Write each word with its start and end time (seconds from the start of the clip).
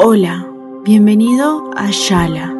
Hola, 0.00 0.46
bienvenido 0.84 1.72
a 1.74 1.90
Shala, 1.90 2.54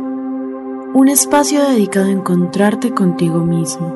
un 0.93 1.07
espacio 1.07 1.63
dedicado 1.63 2.07
a 2.07 2.11
encontrarte 2.11 2.91
contigo 2.91 3.45
mismo. 3.45 3.95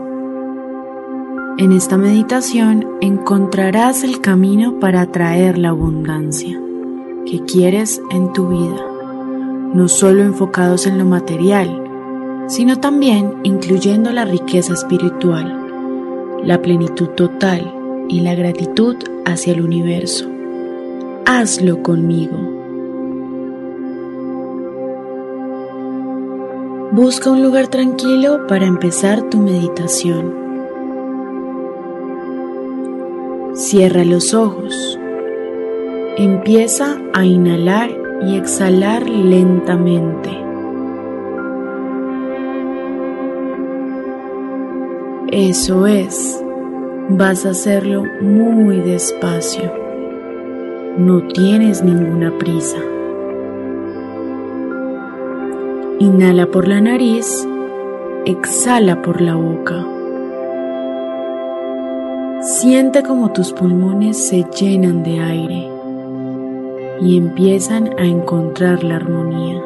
En 1.59 1.73
esta 1.73 1.99
meditación 1.99 2.87
encontrarás 3.01 4.05
el 4.05 4.21
camino 4.21 4.79
para 4.79 5.01
atraer 5.01 5.59
la 5.59 5.71
abundancia 5.71 6.57
que 7.27 7.41
quieres 7.41 8.01
en 8.13 8.33
tu 8.33 8.47
vida, 8.47 8.87
no 9.75 9.89
solo 9.89 10.23
enfocados 10.23 10.87
en 10.87 10.99
lo 10.99 11.05
material, 11.05 11.83
sino 12.47 12.79
también 12.79 13.41
incluyendo 13.43 14.13
la 14.13 14.25
riqueza 14.25 14.73
espiritual, 14.73 16.39
la 16.45 16.63
plenitud 16.63 17.09
total 17.09 17.75
y 18.09 18.21
la 18.21 18.37
gratitud 18.37 18.99
hacia 19.25 19.53
el 19.53 19.63
universo. 19.63 20.31
Hazlo 21.27 21.83
conmigo. 21.83 22.52
Busca 26.95 27.31
un 27.31 27.43
lugar 27.43 27.69
tranquilo 27.69 28.47
para 28.47 28.67
empezar 28.67 29.23
tu 29.31 29.39
meditación. 29.39 30.35
Cierra 33.55 34.05
los 34.05 34.35
ojos. 34.35 35.01
Empieza 36.19 36.99
a 37.15 37.25
inhalar 37.25 37.91
y 38.27 38.37
exhalar 38.37 39.09
lentamente. 39.09 40.29
Eso 45.31 45.87
es. 45.87 46.45
Vas 47.09 47.47
a 47.47 47.53
hacerlo 47.53 48.05
muy 48.21 48.81
despacio. 48.81 49.73
No 50.99 51.27
tienes 51.29 51.83
ninguna 51.83 52.37
prisa. 52.37 52.77
Inhala 56.03 56.47
por 56.47 56.67
la 56.67 56.81
nariz, 56.81 57.47
exhala 58.25 59.03
por 59.03 59.21
la 59.21 59.37
boca. 59.37 59.87
Siente 62.41 63.05
como 63.05 63.31
tus 63.31 63.53
pulmones 63.53 64.19
se 64.19 64.45
llenan 64.59 65.05
de 65.05 65.21
aire 65.21 65.71
y 67.01 67.17
empiezan 67.17 67.91
a 68.01 68.05
encontrar 68.05 68.83
la 68.83 68.97
armonía, 68.97 69.63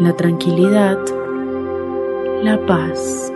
la 0.00 0.14
tranquilidad, 0.14 0.98
la 2.42 2.58
paz. 2.64 3.30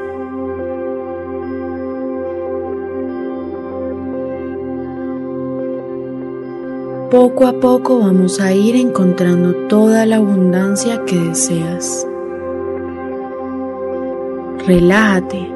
Poco 7.12 7.46
a 7.46 7.52
poco 7.52 7.98
vamos 7.98 8.40
a 8.40 8.54
ir 8.54 8.74
encontrando 8.74 9.68
toda 9.68 10.06
la 10.06 10.16
abundancia 10.16 11.04
que 11.04 11.14
deseas. 11.14 12.08
Relájate. 14.66 15.46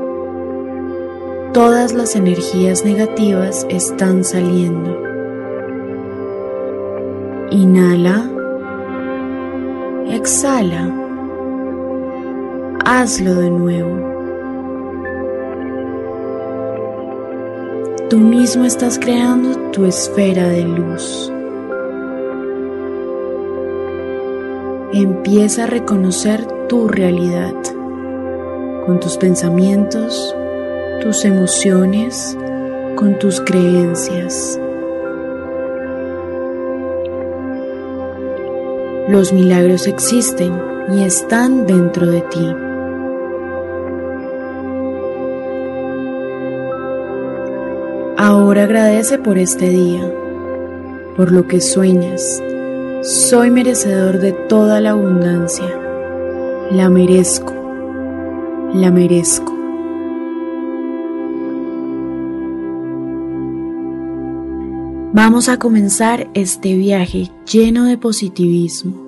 Todas 1.54 1.94
las 1.94 2.14
energías 2.14 2.84
negativas 2.84 3.66
están 3.70 4.22
saliendo. 4.22 5.00
Inhala. 7.50 8.30
Exhala. 10.10 10.94
Hazlo 12.84 13.34
de 13.34 13.48
nuevo. 13.50 13.96
Tú 18.10 18.18
mismo 18.18 18.66
estás 18.66 18.98
creando 18.98 19.58
tu 19.70 19.86
esfera 19.86 20.48
de 20.48 20.62
luz. 20.64 21.32
Empieza 25.02 25.64
a 25.64 25.66
reconocer 25.66 26.46
tu 26.68 26.88
realidad 26.88 27.54
con 28.86 29.00
tus 29.00 29.16
pensamientos, 29.16 30.34
tus 31.02 31.24
emociones, 31.24 32.36
con 32.94 33.18
tus 33.18 33.40
creencias. 33.40 34.60
Los 39.08 39.32
milagros 39.32 39.86
existen 39.86 40.52
y 40.92 41.02
están 41.02 41.66
dentro 41.66 42.06
de 42.06 42.20
ti. 42.22 42.54
Ahora 48.16 48.64
agradece 48.64 49.18
por 49.18 49.36
este 49.36 49.68
día, 49.68 50.10
por 51.16 51.32
lo 51.32 51.46
que 51.46 51.60
sueñas, 51.60 52.42
soy 53.06 53.52
merecedor 53.52 54.18
de 54.18 54.32
toda 54.32 54.80
la 54.80 54.90
abundancia. 54.90 55.78
La 56.72 56.90
merezco. 56.90 57.54
La 58.74 58.90
merezco. 58.90 59.52
Vamos 65.12 65.48
a 65.48 65.56
comenzar 65.56 66.28
este 66.34 66.74
viaje 66.74 67.30
lleno 67.50 67.84
de 67.84 67.96
positivismo, 67.96 69.06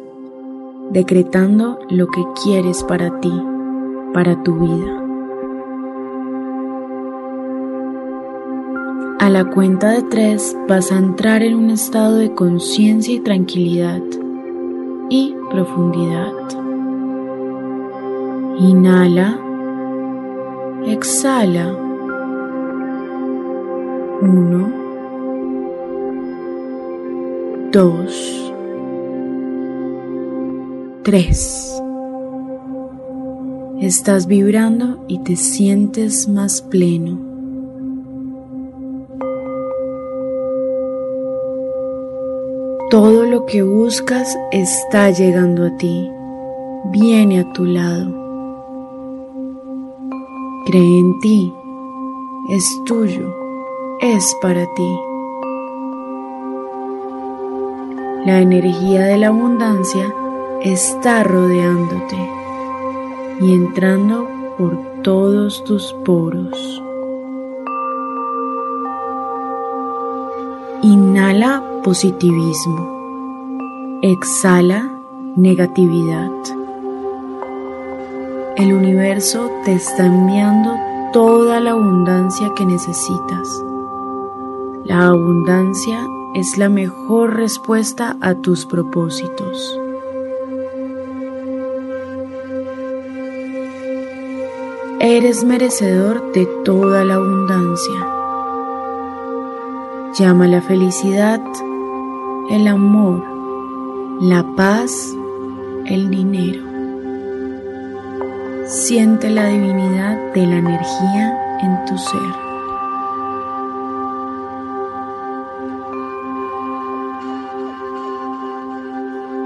decretando 0.93 1.81
lo 1.91 2.07
que 2.07 2.23
quieres 2.45 2.85
para 2.85 3.19
ti, 3.19 3.33
para 4.15 4.41
tu 4.45 4.61
vida. 4.61 4.98
A 9.29 9.31
la 9.31 9.45
cuenta 9.45 9.91
de 9.91 10.05
tres 10.05 10.57
vas 10.67 10.91
a 10.91 10.97
entrar 10.97 11.43
en 11.43 11.55
un 11.55 11.69
estado 11.69 12.17
de 12.17 12.33
conciencia 12.33 13.15
y 13.15 13.21
tranquilidad 13.21 14.01
y 15.11 15.35
profundidad. 15.51 16.33
Inhala, 18.59 19.39
exhala. 20.87 21.77
Uno, 24.23 24.73
dos, 27.71 28.55
tres. 31.03 31.83
Estás 33.79 34.27
vibrando 34.27 35.05
y 35.07 35.19
te 35.19 35.37
sientes 35.37 36.29
más 36.31 36.63
pleno 36.63 37.28
que 43.49 43.63
buscas 43.63 44.39
está 44.53 45.11
llegando 45.11 45.65
a 45.65 45.77
ti, 45.79 46.11
viene 46.91 47.41
a 47.41 47.53
tu 47.55 47.65
lado. 47.65 48.13
Cree 50.67 50.99
en 50.99 51.19
ti, 51.21 51.55
es 52.51 52.63
tuyo, 52.85 53.35
es 54.01 54.37
para 54.43 54.67
ti. 54.75 55.01
La 58.27 58.41
energía 58.43 59.07
de 59.07 59.17
la 59.17 59.29
abundancia 59.29 60.15
está 60.61 61.25
rodeándote 61.25 62.17
y 63.41 63.55
entrando 63.55 64.29
por 64.59 65.03
todos 65.03 65.65
tus 65.65 65.95
poros. 66.05 66.83
Inhala 70.83 71.65
positivismo. 71.83 72.98
Exhala 74.01 74.89
negatividad. 75.35 76.31
El 78.57 78.73
universo 78.73 79.51
te 79.65 79.73
está 79.73 80.07
enviando 80.07 80.77
toda 81.13 81.59
la 81.59 81.73
abundancia 81.73 82.55
que 82.55 82.65
necesitas. 82.65 83.65
La 84.85 85.09
abundancia 85.09 86.07
es 86.37 86.57
la 86.59 86.69
mejor 86.69 87.35
respuesta 87.35 88.17
a 88.21 88.37
tus 88.37 88.67
propósitos. 88.67 89.81
Eres 95.01 95.43
merecedor 95.43 96.31
de 96.31 96.47
toda 96.65 97.05
la 97.05 97.15
abundancia. 97.15 98.07
Llama 100.17 100.47
la 100.47 100.63
felicidad, 100.63 101.43
el 102.49 102.69
amor, 102.69 103.28
la 104.21 104.45
paz, 104.57 105.15
el 105.87 106.11
dinero. 106.11 106.65
Siente 108.67 109.31
la 109.31 109.47
divinidad 109.47 110.33
de 110.35 110.45
la 110.45 110.57
energía 110.57 111.59
en 111.63 111.85
tu 111.87 111.97
ser. 111.97 112.49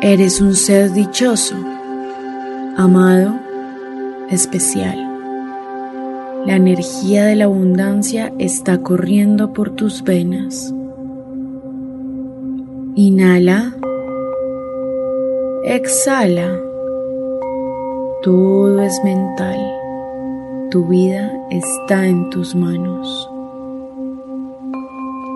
Eres 0.01 0.41
un 0.41 0.55
ser 0.55 0.91
dichoso, 0.93 1.55
amado, 2.79 3.35
especial. 4.31 4.99
La 6.47 6.57
energía 6.57 7.27
de 7.27 7.37
la 7.37 7.45
abundancia 7.45 8.33
está 8.39 8.83
corriendo 8.83 9.53
por 9.53 9.77
tus 9.77 10.03
venas. 10.03 10.75
Inhala. 12.97 13.77
Exhala. 15.65 16.61
Todo 18.23 18.83
es 18.83 19.01
mental. 19.05 19.61
Tu 20.73 20.85
vida 20.87 21.33
está 21.51 22.05
en 22.05 22.29
tus 22.31 22.57
manos. 22.57 23.31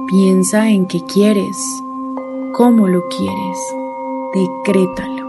Piensa 0.08 0.68
en 0.68 0.86
qué 0.88 1.00
quieres, 1.12 1.56
cómo 2.54 2.88
lo 2.88 3.06
quieres, 3.06 3.58
decrétalo. 4.34 5.26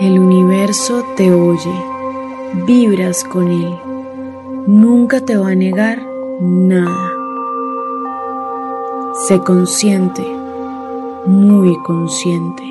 El 0.00 0.18
universo 0.18 1.02
te 1.16 1.32
oye, 1.32 1.74
vibras 2.66 3.24
con 3.24 3.48
él, 3.48 3.74
nunca 4.66 5.24
te 5.24 5.38
va 5.38 5.48
a 5.48 5.54
negar 5.54 6.02
nada. 6.40 7.19
Sé 9.28 9.38
consciente, 9.40 10.22
muy 11.26 11.76
consciente. 11.82 12.62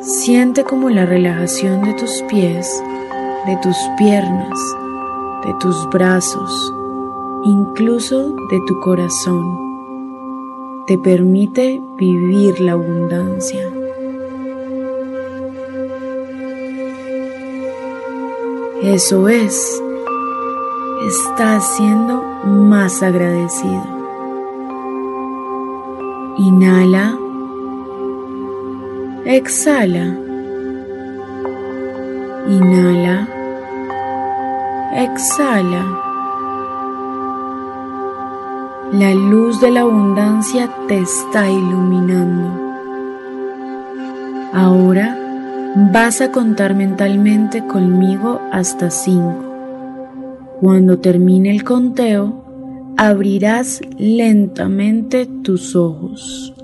Siente 0.00 0.62
como 0.62 0.90
la 0.90 1.06
relajación 1.06 1.82
de 1.84 1.94
tus 1.94 2.22
pies, 2.28 2.82
de 3.46 3.56
tus 3.62 3.76
piernas, 3.96 4.58
de 5.46 5.54
tus 5.54 5.88
brazos, 5.88 6.74
incluso 7.44 8.28
de 8.50 8.60
tu 8.66 8.78
corazón, 8.80 9.58
te 10.86 10.98
permite 10.98 11.80
vivir 11.96 12.60
la 12.60 12.72
abundancia. 12.72 13.72
Eso 18.82 19.30
es, 19.30 19.82
estás 21.14 21.76
siendo 21.76 22.22
más 22.44 23.02
agradecido. 23.02 23.84
Inhala. 26.38 27.16
Exhala. 29.24 30.06
Inhala. 32.48 33.28
Exhala. 35.06 35.84
La 38.92 39.14
luz 39.14 39.60
de 39.60 39.70
la 39.70 39.82
abundancia 39.82 40.68
te 40.88 40.98
está 40.98 41.48
iluminando. 41.48 42.48
Ahora 44.52 45.16
vas 45.92 46.20
a 46.20 46.32
contar 46.32 46.74
mentalmente 46.74 47.64
conmigo 47.66 48.40
hasta 48.52 48.90
5. 48.90 49.43
Cuando 50.64 50.98
termine 50.98 51.50
el 51.50 51.62
conteo, 51.62 52.42
abrirás 52.96 53.82
lentamente 53.98 55.26
tus 55.26 55.76
ojos. 55.76 56.54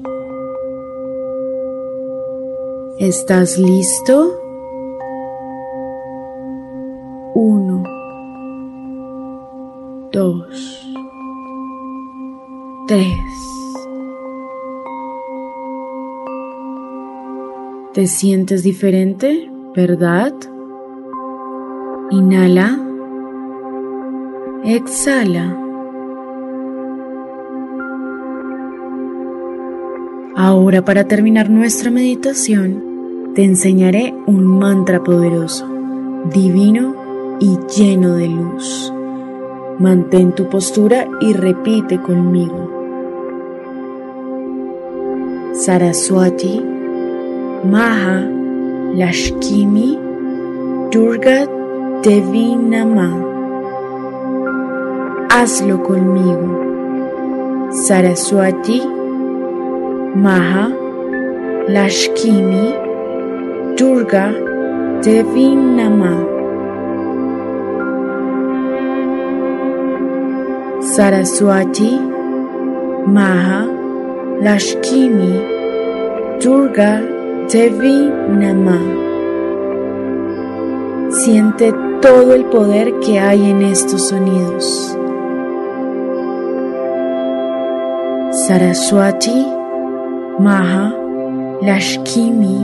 ¿Estás 2.98 3.58
listo? 3.58 4.40
1, 7.34 7.82
2, 10.12 10.94
3. 12.88 13.06
Te 17.92 18.06
sientes 18.06 18.62
diferente, 18.62 19.50
¿verdad? 19.76 20.32
Inhala. 22.10 22.89
Exhala. 24.64 25.56
Ahora 30.36 30.84
para 30.84 31.04
terminar 31.04 31.48
nuestra 31.48 31.90
meditación, 31.90 33.32
te 33.34 33.42
enseñaré 33.42 34.14
un 34.26 34.44
mantra 34.44 35.02
poderoso, 35.02 35.66
divino 36.32 36.94
y 37.40 37.58
lleno 37.74 38.16
de 38.16 38.28
luz. 38.28 38.92
Mantén 39.78 40.34
tu 40.34 40.50
postura 40.50 41.08
y 41.22 41.32
repite 41.32 41.98
conmigo. 41.98 42.70
Saraswati 45.54 46.62
Maha 47.64 48.28
Lashkimi 48.94 49.98
Durga 50.90 51.48
Devi. 52.02 52.50
Hazlo 55.40 55.78
conmigo. 55.78 56.48
Saraswati 57.72 58.78
Maha 60.24 60.66
Lashkimi 61.66 62.66
Durga 63.74 64.24
Devi 65.02 65.48
Nama. 65.78 66.12
Saraswati 70.92 71.92
Maha 73.16 73.60
Lashkimi 74.44 75.32
Durga 76.42 77.00
Devi 77.50 77.98
Nama. 78.42 78.78
Siente 81.08 81.72
todo 82.02 82.34
el 82.34 82.44
poder 82.44 82.92
que 83.00 83.18
hay 83.18 83.48
en 83.48 83.62
estos 83.62 84.08
sonidos. 84.08 84.98
Saraswati, 88.50 89.46
Maha, 90.44 90.90
Lashkimi, 91.62 92.58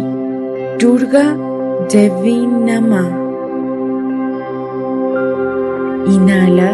Durga, 0.81 1.27
Devi 1.89 2.39
Nama. 2.45 3.05
Inhala, 6.15 6.71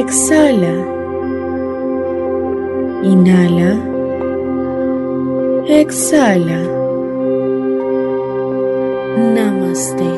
exhala. 0.00 0.74
Inhala 3.12 3.70
Exhala. 5.78 6.60
Namaste. 9.36 10.17